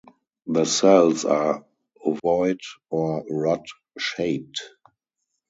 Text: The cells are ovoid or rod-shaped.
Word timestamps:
The 0.47 0.65
cells 0.65 1.25
are 1.25 1.63
ovoid 2.03 2.59
or 2.89 3.23
rod-shaped. 3.29 4.59